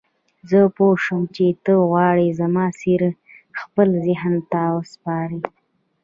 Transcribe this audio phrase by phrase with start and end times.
[0.49, 3.09] زه پوه شوم چې ته غواړې زما څېره
[3.61, 5.39] خپل ذهن ته وسپارې.